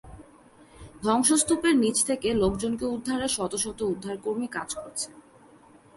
[1.03, 5.09] ধ্বংসস্তুপের নিচ থেকে লোকজনকে উদ্ধারে শতশত উদ্ধারকর্মী কাজ করছে।